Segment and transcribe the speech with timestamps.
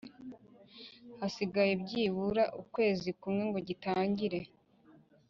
[1.19, 4.39] hasigaye byibura ukwezi kumwe ngo gitangire